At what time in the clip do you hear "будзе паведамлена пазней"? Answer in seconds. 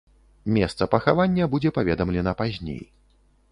1.53-2.83